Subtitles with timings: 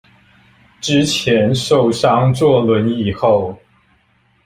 [0.81, 3.55] 之前受傷坐輪椅後